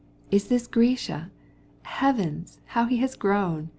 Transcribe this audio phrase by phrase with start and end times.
[0.31, 1.29] "Is this Grisha?
[1.83, 3.69] Heavens, how he's grown!"